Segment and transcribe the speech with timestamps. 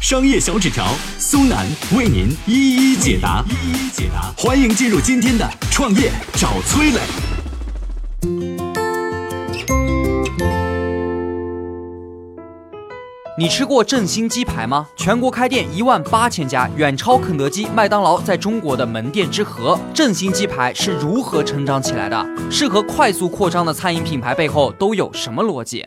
[0.00, 0.86] 商业小纸条
[1.18, 4.32] 苏南为您一一解答，一一解答。
[4.34, 7.00] 欢迎进入今天的创业找崔磊。
[13.38, 14.86] 你吃过正新鸡排吗？
[14.96, 19.78] 全国开店一万八千家，远超肯德基、麦当劳在中国的门店之和。
[19.92, 22.26] 正新鸡排是如何成长起来的？
[22.50, 25.86] 适合快速扩张的餐饮品牌背后都有什么逻辑？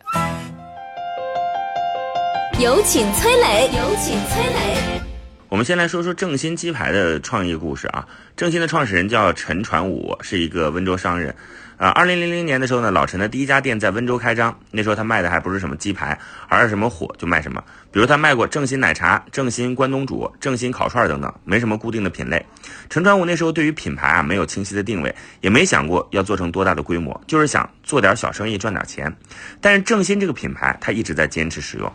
[2.63, 5.01] 有请崔磊，有请崔磊。
[5.49, 8.07] 我们先来说说正新鸡排的创业故事啊。
[8.37, 11.35] 正新的创始人叫陈传武，是一个温州商人。
[11.75, 14.57] 啊，二零零零年的时候呢，老陈的第一家店在温州开张。
[14.71, 17.61] 那时候他卖的还不是什么鸡排，而是什么火就卖什么。
[17.91, 22.45] 比如他卖过正新奶茶、正新关东煮、正新烤串等等，没什么固定的品类。
[22.89, 29.13] 陈传武那时候对于品牌啊没有清晰的定位，也没想过要做成多大的规模，就是想做点小生意赚点钱。
[29.59, 31.91] 但是正新这个品牌他一直在坚持使用。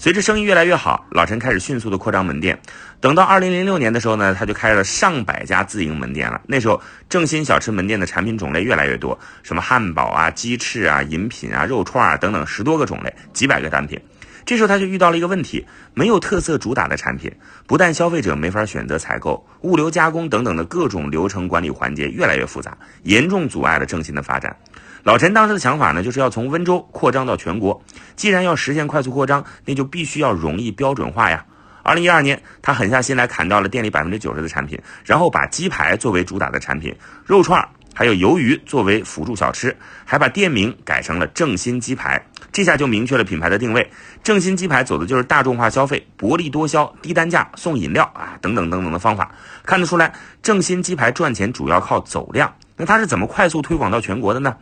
[0.00, 2.56] 随着生意越来越好，老陈开始迅速的扩张门店。
[3.00, 6.40] 等到二零零六年的时候呢，他就开了上百家自营门店了。
[6.46, 14.00] 那时候正新小吃门店的产品种类越来越多，什么汉堡啊、鸡翅啊、饮品啊、肉串啊等等十多个种类，几百个单品。
[14.46, 17.32] 这时候他就遇到了一个问题：没有特色主打的产品，
[17.66, 24.56] 不但消费者没法选择采购，物流加工等等的各种流程管理环节越来越复杂，严重阻碍了正新的发展。
[25.02, 27.82] 老陈当时的想法呢，就是要从温州扩张到全国。
[28.16, 31.44] 既然要实现快速扩张，那就必须要容易标准化呀。
[31.82, 39.74] 二零一二年，他狠下心来砍掉了店里百分之九十的产品，然后把鸡排作为主打的产品，肉串还有鱿鱼作为辅助小吃，
[40.04, 42.22] 还把店名改成了正新鸡排。
[42.52, 43.90] 这下就明确了品牌的定位。
[44.22, 49.30] 正新鸡排走的就是大众化消费、薄利多销、低单价、送饮料啊等等等等的方法。
[49.64, 50.12] 看得出来，
[50.42, 52.52] 正新鸡排赚钱主要靠走量。
[52.76, 54.56] 那它是怎么快速推广到全国的呢？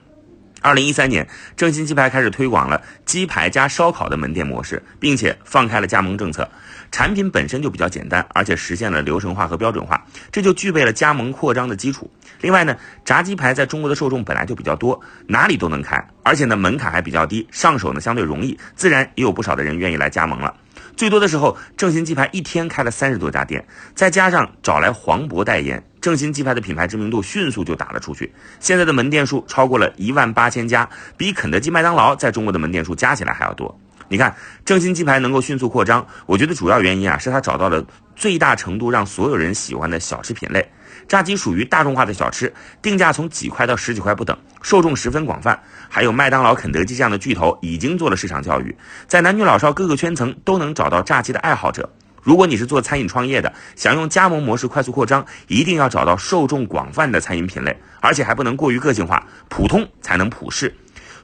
[0.63, 6.49] 二零一三年，正新鸡排开始推广了鸡排加烧烤的门店模式，并且放开了加盟政策。
[6.91, 12.11] 产品本身就比较简单，而且实现了流程化和标准化，这就具备了加盟扩张的基础。
[12.41, 20.55] 另外呢，炸鸡排在中国的受众本来就比较多，哪里都能开，而且呢门槛还比较低，上手呢相对容易，自然也有不少的人愿意来加盟了。
[20.97, 25.83] 最多的时候，正新鸡排一天开了三十多家店，再加上找来黄渤代言。
[26.01, 33.77] 正新鸡排的品牌知名度迅速就打了出去，现在的门店数超过了一万八千家，比肯德基、麦当劳在中国的门店数加起来还要多。
[34.09, 34.35] 你看，
[34.65, 37.85] 正新鸡排能够迅速扩张，我觉得主要原因啊是他找到了
[38.15, 40.71] 最大程度让所有人喜欢的小吃品类。
[41.09, 45.61] 炸鸡属于大众化的小吃，定价从几块到十几块不等，受众十分广泛。
[45.89, 51.89] 还有麦当劳、肯德基这样的巨头已经做了市场教育，在男女老少各个圈层都能找到炸鸡的爱好者。
[52.23, 60.75] 如果你是做餐饮创业的，想用加盟模式快速扩张，一定要找到受众广泛的餐饮品类，而且还不能过于个性化，普通才能普适。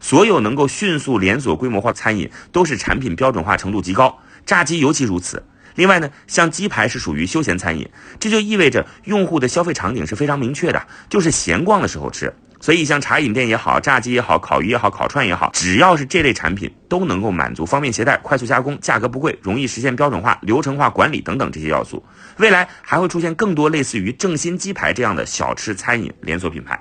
[0.02, 5.42] 所有能够迅速连锁规模化餐饮，都是产品标准化程度极高，炸鸡尤其如此。
[5.76, 7.88] 另外呢，像鸡排是属于休闲餐饮，
[8.20, 12.34] 这就意味着用户的消费场景是非常明确的，就是闲逛的时候吃。
[12.60, 22.04] 所以，像茶饮店也好，炸鸡也好，烤鱼也好，烤串也好，只要是这类产品，都能够满足方便携带、快速加工、价格不贵、容易实现标准化、流程化管理等等这些要素。
[22.36, 26.80] 未来还会出现更多类似于正新鸡排这样的小吃餐饮连锁品牌。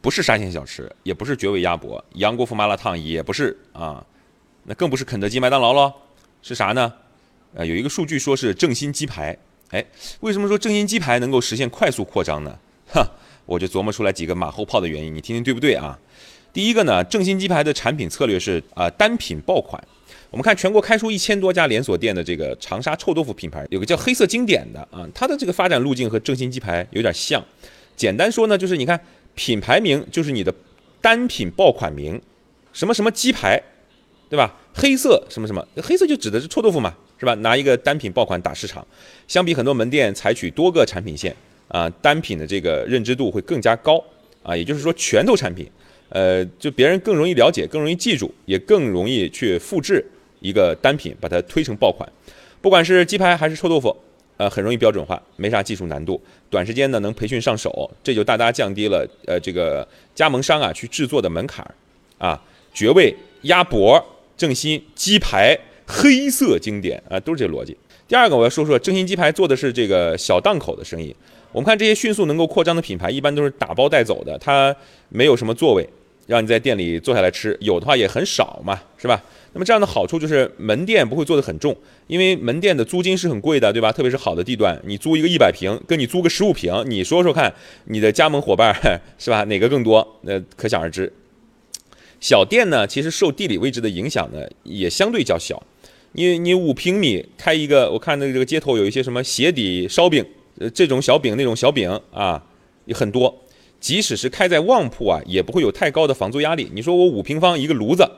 [0.00, 4.04] 不是沙县小吃，也不是绝味鸭脖，杨国福麻辣烫也不是啊，
[4.64, 5.92] 那更不是肯德基、麦当劳喽，
[6.42, 6.92] 是啥呢？
[7.54, 9.36] 呃，有一个数据说是正新鸡排。
[9.70, 9.84] 哎，
[10.20, 12.58] 为什么说正新鸡排能够实现快速扩张呢？
[12.86, 13.06] 哈。
[13.46, 15.98] 我就琢磨出来几个马后炮的原因，你听听对不对啊？
[16.52, 19.82] 第一个呢，正新鸡排的产品策略是啊单品爆款。
[20.30, 27.44] 我们看全国开出一千多家连锁店的这个长沙臭豆腐品牌，有个叫黑色经典的啊，它的这个发展路径和正新鸡排有点像。
[27.96, 29.00] 简单说呢，就是你看
[29.40, 30.52] 品牌名就是你的
[31.00, 32.20] 单品爆款名，
[32.74, 33.58] 什么什么鸡排，
[34.28, 34.54] 对吧？
[34.74, 37.32] 黑色什么什么，黑色就指的是臭豆腐嘛，是吧？
[37.36, 38.86] 拿一个单品爆款打市场。
[39.26, 41.34] 相比很多门店采取多个产品线。
[41.68, 44.04] 啊，单品的这个认知度会更加高
[44.42, 45.66] 啊，也就是说拳头产品，
[46.10, 50.04] 呃，就别人更容易了解，更容易记住，也更容易去复制
[50.40, 52.06] 一个单品，把它推成爆款。
[52.60, 53.96] 不管是鸡排还是臭豆腐，
[54.40, 61.74] 呃，很容易标准化，没啥技术难度，短时间呢能培训上手，这就大大降低了呃这个加盟商啊去制作的门槛儿
[62.26, 62.42] 啊，
[62.72, 64.02] 绝味鸭脖、
[64.38, 65.54] 正新鸡排、
[65.86, 67.76] 黑色经典啊，都是这逻辑。
[68.08, 71.14] 第二个我要说说正新鸡排做的是这个小档口的生意。
[71.52, 74.74] 我们看这些迅速能够扩张的品牌，一般都是打包带走的，它
[75.10, 75.86] 没有什么座位，
[76.30, 79.20] 让你在店里坐下来吃，有的话也很少嘛，是吧？
[79.52, 83.90] 那么这样的好处就是门店不会做得很重，因为门店的租金是很贵的，对吧？
[83.90, 87.52] 特别是好的地段，你租一个一百平，跟你租个十五平，你说说看，
[87.86, 88.72] 你的加盟伙伴
[89.18, 89.42] 是吧？
[89.44, 90.06] 哪个更多？
[90.22, 91.12] 那可想而知。
[92.20, 95.60] 小店呢，其实受地理位置的影响呢，也相对较小。
[96.12, 100.24] 你你五平米开一个，我看那个这个街头有一些什么鞋底烧饼。
[100.58, 102.40] 呃，这种小饼那种小饼啊，
[102.84, 103.34] 也很多。
[103.80, 106.70] 即使是开在旺铺啊，也不会有太高的房租压力。
[106.74, 108.08] 你说我五平方一个炉子，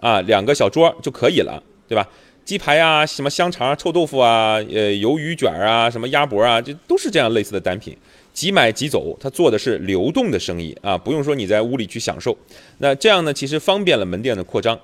[0.00, 2.08] 啊，两个小桌就可以了，对吧？
[2.44, 7.96] 鸡排啊，什么香肠、臭豆腐啊，呃，鱿鱼卷啊，什么鸭脖啊，这都是这样类似的单品，
[8.32, 9.16] 即买即走。
[9.18, 12.36] 他做的是流动的生意啊，不用说你在屋里去享受。
[12.78, 14.78] 那这样呢，其实方便了门店的扩张。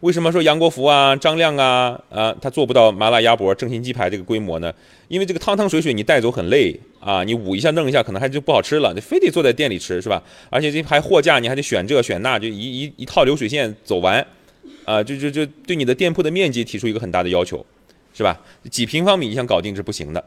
[0.00, 4.72] 为什么说杨国福啊、张亮啊啊，他做不到麻辣鸭脖、正新鸡排这个规模呢？
[5.08, 8.92] 因为这个汤汤水水你带走很累啊，你捂一下弄一下，可能还就不好吃了。
[8.92, 10.22] 你非得坐在店里吃是吧？
[10.50, 14.24] 而且这还货架，你还得选这选那，就一一一套流水线走完，
[14.84, 17.64] 啊，就就就对你的店铺的面积提出一个很大的要求，
[18.12, 18.38] 是吧？
[18.70, 20.22] 几平方米你想搞定是不行的。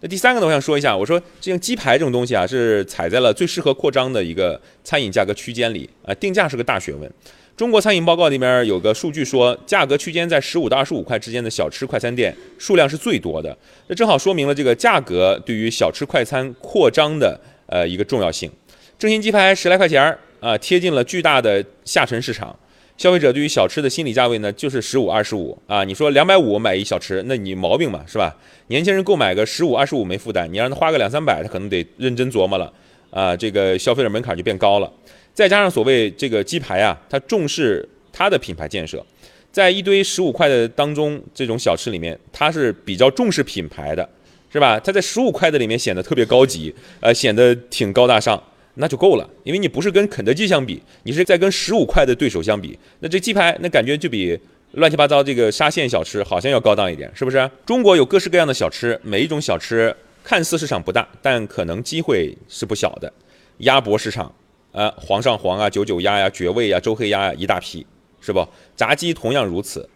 [0.00, 7.08] 那第三个呢，我想说一下，我说这样鸡排这种东西啊，是踩在了最适合扩张的一个餐饮价格区间里啊，定价是个大学问。
[7.54, 13.56] 中国餐饮报告里面有个数据说，价格区间在十五到二十五块之间的小吃快餐店数量是最多的。
[13.86, 18.50] 这正好说明了这个价格对于小吃快餐扩张的呃一个重要性。
[18.98, 22.56] 正新鸡排十来块钱儿啊，贴近了巨大的下沉市场。
[22.96, 25.84] 消费者对于小吃的心理价位呢，就是十五二十五啊。
[25.84, 28.34] 你说两百五买一小吃，那你毛病嘛，是吧？
[28.68, 32.72] 年轻人购买个十五二十五没负担，你让他花个两三百，他可能得认真琢磨了
[33.10, 33.36] 啊。
[33.36, 34.90] 这个消费的门槛就变高了。
[35.34, 39.04] 再加上所谓这个鸡排啊，它重视它的品牌建设，
[39.50, 44.06] 在一堆十五块的当中，这种小吃里面，它是比较重视品牌的，
[44.52, 44.78] 是吧？
[44.78, 48.42] 它在十五块的里面显得特别高级，呃，显得挺高大上，
[48.74, 49.28] 那就够了。
[49.42, 54.38] 因为你不是跟肯德基相比，你是在跟十五块的对手相比，那这鸡排那感觉就比
[54.72, 57.50] 乱七八糟这个沙县小吃好像要高档一点，是不是？
[57.64, 63.10] 中国有各式各样的小吃，每一种小吃看似市场不大，但可能机会是不小的。
[63.58, 64.30] 鸭脖市场。
[64.72, 67.86] 呃，皇上皇啊，九九鸭呀，绝味呀，周黑鸭呀，一大批，
[68.20, 68.46] 是不？
[68.74, 69.88] 炸鸡同样如此，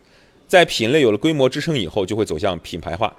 [0.47, 3.15] 在品类有了规模支撑以后，就会走向品牌化。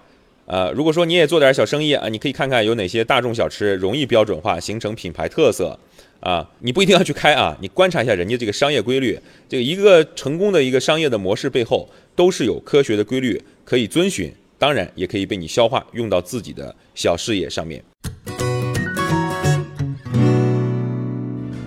[0.46, 5.78] 呃，如果说你也做点小生意啊，你可以看看有哪些大众小吃容易标准化，形成品牌特色
[6.20, 6.48] 啊。
[6.60, 9.20] 你不一定要去开啊，你观察一下人家这个商业规律，
[9.50, 17.84] 这个一个成功的一个商业的模式背后，都是有科学的规律可以遵循，当然也可以被你消化，用到自己的小事业上面。